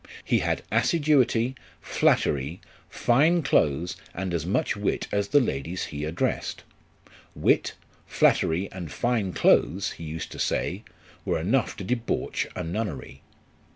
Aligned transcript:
He 0.25 0.39
had 0.39 0.63
assiduity, 0.71 1.53
flattery, 1.79 2.59
fine 2.89 3.43
clothes, 3.43 3.95
and 4.15 4.33
as 4.33 4.47
much 4.47 4.75
wit 4.75 5.07
as 5.11 5.27
the 5.27 5.39
ladies 5.39 5.85
he 5.93 6.05
addressed. 6.05 6.63
Wit, 7.35 7.75
flattery, 8.07 8.67
and 8.71 8.91
fine 8.91 9.31
clothes, 9.31 9.91
he 9.91 10.03
used 10.03 10.31
to 10.31 10.39
say, 10.39 10.81
were 11.23 11.37
enough 11.39 11.75
to 11.77 11.83
debauch 11.83 12.47
a 12.55 12.63
nunnery. 12.63 13.21